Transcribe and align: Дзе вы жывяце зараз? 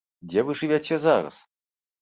Дзе 0.29 0.43
вы 0.47 0.55
жывяце 0.61 0.95
зараз? 1.05 1.35